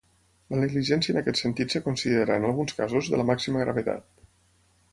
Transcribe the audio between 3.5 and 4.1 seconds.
gravetat.